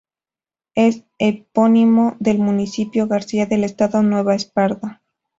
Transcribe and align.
Es 0.73 1.03
epónimo 1.19 2.15
del 2.19 2.39
Municipio 2.39 3.05
García 3.07 3.45
del 3.45 3.63
Estado 3.63 4.01
Nueva 4.01 4.33
Esparta. 4.33 4.99